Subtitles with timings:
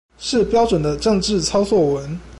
[0.17, 2.19] 是標準的政治操作文